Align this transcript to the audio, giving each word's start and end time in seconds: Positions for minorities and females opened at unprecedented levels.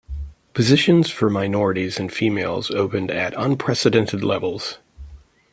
Positions 0.55 1.11
for 1.11 1.29
minorities 1.29 1.99
and 1.99 2.11
females 2.11 2.71
opened 2.71 3.11
at 3.11 3.35
unprecedented 3.37 4.23
levels. 4.23 4.79